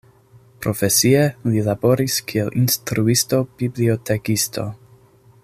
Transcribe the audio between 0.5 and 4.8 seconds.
Profesie li laboris kiel instruisto-bibliotekisto.